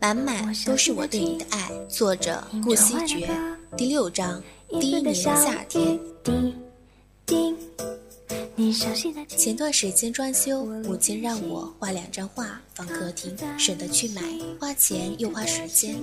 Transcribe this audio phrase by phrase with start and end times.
[0.00, 1.70] 满满都是我对你的爱。
[1.88, 3.28] 作者：顾惜觉。
[3.76, 4.42] 第六章，
[4.80, 5.98] 第一年夏天。
[9.28, 14.22] 前段时间装修，母亲让我画两张画放客厅，省得去买，
[14.58, 15.96] 花钱又花时间。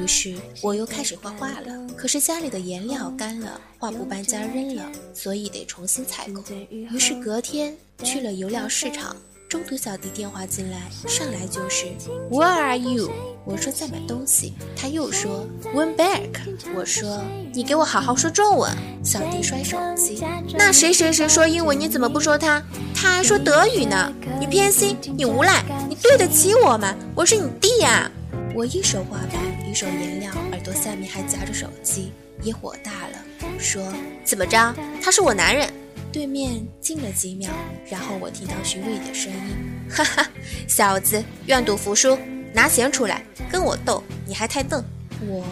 [0.00, 1.86] 于是我又开始画画了。
[1.96, 6.42] 可是家里的颜料干了，画布搬家扔了，所以得重新采购。
[6.70, 9.16] 于是隔天去了油料市场。
[9.48, 11.86] 中途小弟电话进来，上来就是
[12.30, 13.10] Where are you？
[13.46, 14.52] 我说在买东西。
[14.76, 16.28] 他又说 When back？
[16.76, 18.70] 我说你给我好好说中文。
[19.02, 20.22] 小弟摔手机。
[20.52, 22.62] 那谁谁谁说英文，你怎么不说他？
[22.94, 24.12] 他还说德语呢。
[24.38, 26.94] 你偏心，你无赖，你对得起我吗？
[27.14, 28.10] 我是你弟呀。
[28.54, 33.82] 我一手画板，一手颜料，耳朵下面还夹着手机，也火大了，说
[34.26, 34.74] 怎么着？
[35.02, 35.72] 他是我男人。
[36.12, 37.50] 对面静了几秒，
[37.90, 39.56] 然后我听到徐渭的声音
[39.90, 40.26] ：“哈哈，
[40.66, 42.18] 小子，愿赌服输，
[42.52, 44.82] 拿钱出来跟我斗，你还太嫩。”
[45.26, 45.44] 我。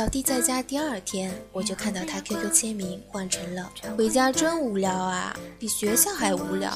[0.00, 6.72] 小弟在家第二天，我就看到他 QQ 签名换成了“回家真无聊啊，比学校还无聊。”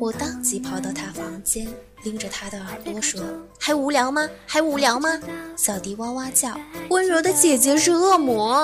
[0.00, 1.68] 我当即跑到他房间，
[2.02, 3.22] 拎着他的耳朵说
[3.60, 4.28] ：“还无聊吗？
[4.44, 5.20] 还无聊吗？”
[5.54, 6.58] 小弟哇哇叫
[6.90, 8.58] ：“温柔的姐姐是恶魔。”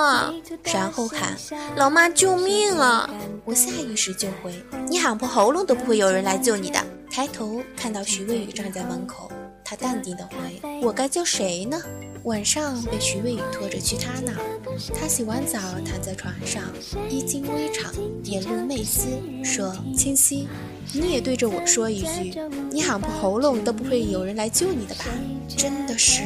[0.65, 1.37] 然后喊
[1.77, 3.09] ：“老妈救命啊！”
[3.45, 4.53] 我下意识就回
[4.91, 9.30] ：“你喊破喉咙都不会有人来救你的。”抬头看到徐渭宇站在门口。
[9.71, 10.35] 他淡定的回
[10.83, 11.81] ：“我该叫谁呢？”
[12.23, 14.59] 晚上被徐渭宇拖着去他那儿，
[14.93, 16.61] 他洗完澡躺在床上，
[17.09, 17.89] 衣襟微敞，
[18.25, 19.07] 眼露媚丝，
[19.45, 20.49] 说：“清溪，
[20.91, 22.37] 你也对着我说一句，
[22.69, 25.05] 你喊破喉咙都不会有人来救你的吧？”
[25.47, 26.21] 真的是。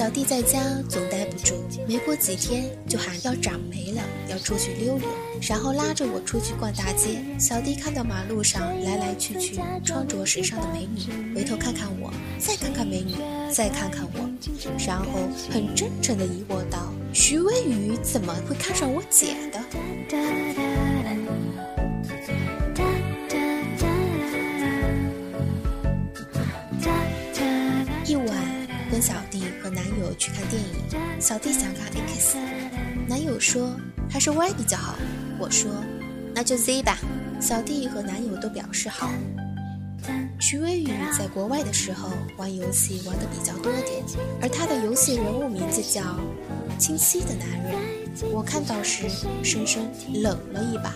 [0.00, 5.06] 小弟在家总待不住，没过几天就喊要长霉了，要出去溜溜，
[5.42, 7.22] 然后拉着我出去逛大街。
[7.38, 13.12] 小弟看到马路上来来去去穿着时尚的美女，回头看看我，再看看美女，
[13.52, 14.26] 再看看我，
[14.86, 19.60] 然后很真诚的疑惑道：“徐渭宇怎么会看上我姐的？”
[30.10, 32.36] 友去看电影，小弟想看 X，
[33.06, 33.70] 男友说
[34.10, 34.96] 还是 Y 比较好，
[35.38, 35.70] 我说
[36.34, 36.98] 那就 Z 吧。
[37.40, 39.08] 小弟和男友都表示好。
[40.40, 44.02] 徐威宇在国外的时候玩游戏玩的比较多点，
[44.42, 46.02] 而他的游戏人物名字叫
[46.76, 47.78] 清晰的男人。
[48.32, 49.04] 我看到时
[49.44, 50.92] 深深冷了一把。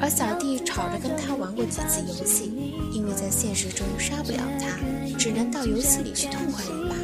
[0.00, 2.52] 而小弟吵着跟他玩过几次游戏，
[2.92, 6.96] 因为在现实中杀不了他，只能到游戏里去痛快一把。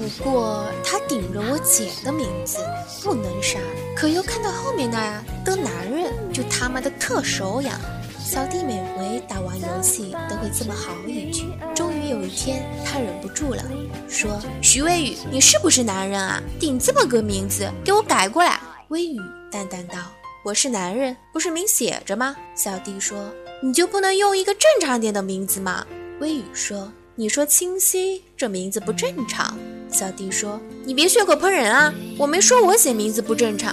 [0.00, 2.56] 不过他顶着我姐的名字，
[3.02, 3.58] 不能杀。
[3.94, 7.78] 可又看到后面那的男人，就他妈的特手痒。
[8.18, 11.52] 小弟每回打完游戏都会这么嚎一句。
[11.74, 13.62] 终于有一天，他忍不住了，
[14.08, 16.40] 说：“徐微宇，你是不是男人啊？
[16.58, 18.58] 顶这么个名字，给我改过来。”
[18.88, 19.18] 微宇
[19.50, 19.98] 淡淡道
[20.44, 23.30] ：“我是男人，不是明写着吗？”小弟说
[23.62, 25.86] ：“你就不能用一个正常点的名字吗？”
[26.20, 29.58] 微宇说：“你说清晰，这名字不正常。”
[29.92, 31.92] 小弟说：“你别血口喷人啊！
[32.16, 33.72] 我没说我写名字不正常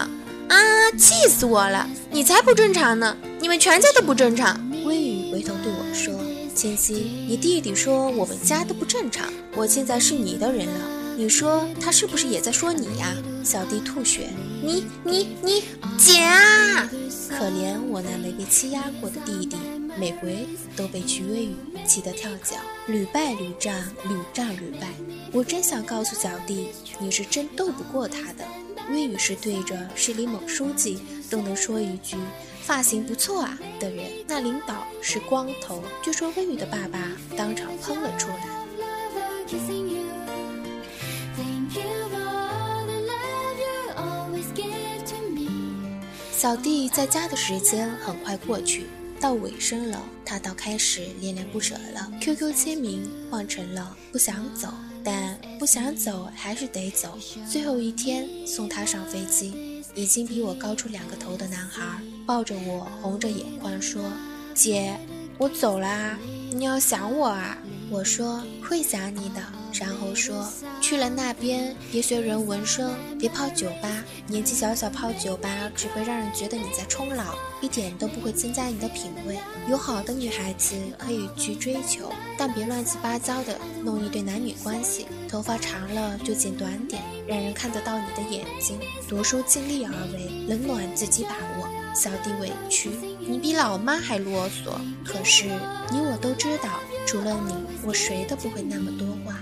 [0.49, 0.91] 啊！
[0.97, 1.87] 气死我了！
[2.09, 3.15] 你才不正常呢！
[3.39, 6.13] 你们全家都不正常。”微雨回头对我说
[6.55, 10.79] ：“千玺，你弟弟说我们家都不正常，我现在是你的人了，
[11.15, 13.13] 你说他是不是也在说你呀？”
[13.43, 14.29] 小弟吐血
[14.63, 15.63] ：“你你你
[15.97, 16.89] 姐啊！
[17.29, 19.55] 可怜我那没被欺压过的弟弟，
[19.99, 21.55] 每回都被徐微雨
[21.85, 22.55] 气得跳脚，
[22.87, 24.87] 屡败屡战，屡战屡败。”
[25.33, 28.45] 我真想告诉小弟，你是真斗不过他的。
[28.91, 30.99] 微雨是对着市里某书记
[31.29, 32.15] 都能说一句
[32.63, 35.83] “发型不错啊”的人，那领导是光头。
[36.01, 38.57] 据说微雨的爸爸当场喷了出来。
[46.31, 48.85] 小弟在家的时间很快过去，
[49.19, 52.09] 到尾声了，他倒开始恋恋不舍了。
[52.21, 54.69] QQ 签名换成了不想走。
[55.09, 57.17] 但不想走，还是得走。
[57.49, 61.81] 最后一天送他上飞机，已经比我高出两个头的男孩
[62.25, 64.03] 抱着我，红着眼眶说
[64.53, 64.93] ：“姐，
[65.37, 66.19] 我走了啊，
[66.51, 67.57] 你要想我啊。”
[67.89, 69.41] 我说：“会想你的。”
[69.79, 70.51] 然后说
[70.81, 74.03] ：“去了那边，别学人纹身，别泡酒吧。
[74.27, 79.37] 年纪小小泡酒吧，只会让人觉得你在冲老，一点都不会增加你的品味。
[79.69, 88.77] 有好的女孩子可以去追求，但别乱七八糟的弄一对男女关系。”头发长了就剪短点，让人看得到你的眼睛。
[89.07, 91.76] 读书尽力而为，冷暖自己把握。
[91.97, 94.71] 小弟委屈，你比老妈还啰嗦。
[95.03, 95.45] 可是
[95.91, 96.69] 你我都知道，
[97.07, 99.35] 除了你，我谁都不会那么多话。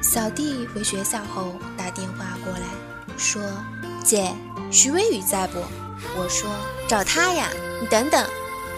[0.00, 2.60] 小弟回学校后打电话过来，
[3.18, 3.42] 说
[4.06, 4.32] ：“姐，
[4.70, 5.58] 徐微雨在不？”
[6.16, 6.48] 我说
[6.86, 7.48] ：“找他呀，
[7.80, 8.24] 你等等。”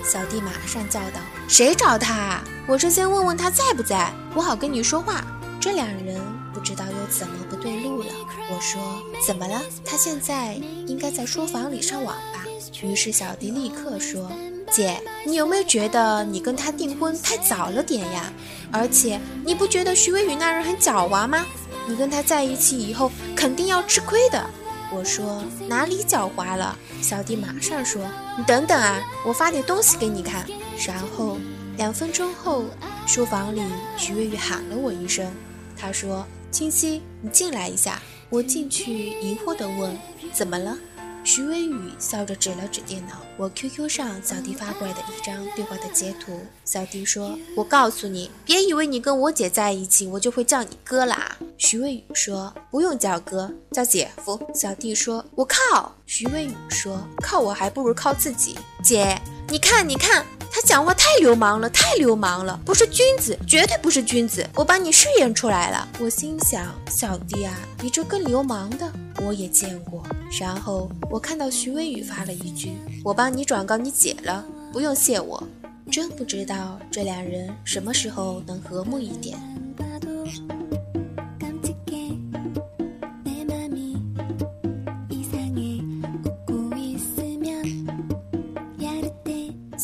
[0.03, 2.45] 小弟马上叫道：“谁找他啊？
[2.67, 5.25] 我是先问问他在不在，我好跟你说话。”
[5.61, 6.21] 这两人
[6.53, 8.09] 不知道又怎么不对路了。
[8.51, 8.81] 我说
[9.27, 9.61] ：“怎么了？
[9.85, 10.55] 他现在
[10.87, 12.45] 应该在书房里上网吧？”
[12.83, 14.31] 于是小弟立刻说。
[14.73, 18.33] 姐，你有没有觉得你跟他订婚太早了点呀？
[18.73, 21.47] 而且你不觉得徐微雨那人很狡猾吗？
[21.87, 24.45] 你跟他在一起以后肯定要吃亏的。
[24.93, 26.77] 我说哪里狡猾了？
[27.01, 28.03] 小弟马上说
[28.37, 30.45] ：“你等等啊，我发点东西给你看。”
[30.85, 31.39] 然后
[31.77, 32.65] 两分钟后，
[33.07, 33.63] 书房里
[33.97, 35.33] 徐微雨喊了我一声，
[35.77, 39.97] 他说：“清溪，你进来一下。”我进去疑惑地问
[40.35, 40.77] ：“怎么了？”
[41.23, 46.41] 徐微雨笑着指了指电脑，我 QQ 上小弟发过来的一张对话的截图。
[46.65, 60.25] 小弟说：“我告诉你，别以为你跟我姐在一起，我就会叫你哥啦。”徐微雨说：“不用叫哥，叫姐夫。”小弟说：“我靠！”徐微雨说：“靠我还不如靠自己。”姐，你看，你看。
[60.57, 64.43] 他讲话太流氓了，太流氓了，不是君子，绝对不是君子。
[64.55, 65.87] 我把你试验出来了。
[66.01, 68.91] 我心想，小弟啊，比这更流氓的
[69.23, 70.03] 我也见过。
[70.41, 72.73] 然后我看到徐文宇发了一句
[73.05, 74.43] ：“我帮你转告你姐了，
[74.73, 75.47] 不用谢我。”
[75.93, 79.39] 真不知道这两人什么时候能和睦一点。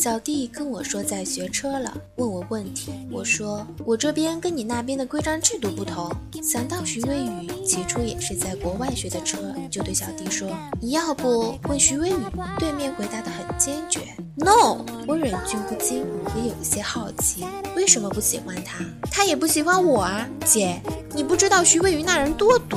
[0.02, 2.90] 小弟跟我说在学车了，问我问题。
[3.08, 6.10] 我说我这边跟你那边的规章制度不同。
[6.43, 10.50] 想到徐微雨起初也是在国外学的车，就对小弟说
[10.82, 12.16] ：“你要不问徐微雨？”
[12.58, 14.00] 对面回答的很坚决
[14.34, 15.99] ：“No。”我忍俊不禁，
[16.34, 17.46] 也有一些好奇，
[17.76, 18.84] 为什么不喜欢他？
[19.08, 20.82] 他也不喜欢我啊，姐，
[21.14, 22.76] 你不知道徐微雨那人多毒。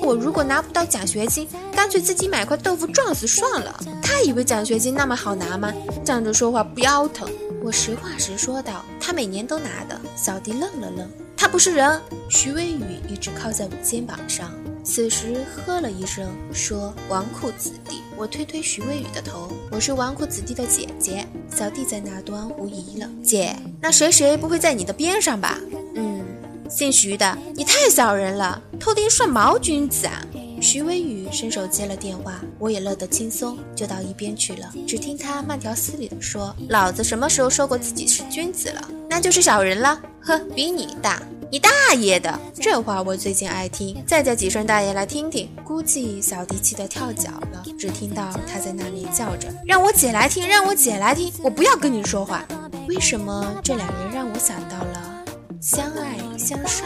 [0.00, 1.46] 我如果拿不到奖学金，
[1.82, 3.80] 干脆自己买块豆腐撞死算了。
[4.00, 5.74] 他以为奖学金那么好拿吗？
[6.04, 7.28] 站着说话不腰疼。
[7.60, 12.00] 我实话实说道：“他每年都拿的。”小弟愣了愣：“他不是人。”
[12.30, 14.52] 徐微雨一直靠在我肩膀上，
[14.84, 25.58] 此时呵了一声，说：“纨绔子弟。”我推推徐微雨的头：“我是纨绔子弟的姐姐。”小弟在那端无疑了：“姐，那谁谁不会在你的边上吧？”
[25.96, 26.22] 嗯
[26.70, 30.24] 姓徐的，你太小人了，偷听算毛君子啊！
[30.62, 34.72] 徐微雨伸手接了电话，我也乐得轻松，就到一边去了。
[34.86, 38.88] 只听他慢条斯理地说：“老子什么时候说过自己是君子了？
[39.10, 40.00] 那就是小人了。
[40.20, 41.20] 呵，比你大，
[41.50, 41.68] 你大
[41.98, 42.38] 爷的！
[42.54, 45.50] 这话我最近爱听，再叫几声大爷来听听。
[45.64, 52.46] 估计小弟气得跳脚了，只听到他在那里叫着：让我姐来听，让我姐来听，我不要跟你说话。
[52.88, 55.24] 为什么这两人让我想到了？
[55.60, 56.84] 相爱相杀。